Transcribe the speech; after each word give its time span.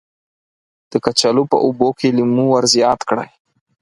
د 0.91 0.93
کچالو 1.05 1.43
په 1.51 1.57
اوبو 1.65 1.87
کې 1.97 2.07
لیمو 2.17 2.45
ور 2.51 2.65
زیات 2.73 2.99
کړئ. 3.09 3.29